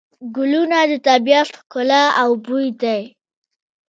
ګلونه 0.35 0.79
د 0.91 0.93
طبیعت 1.07 1.47
ښکلا 1.57 2.03
او 2.21 2.29
بوی 2.45 2.67
دی. 2.81 3.01